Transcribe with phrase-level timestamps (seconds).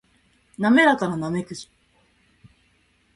[0.57, 1.69] 滑らかなナメクジ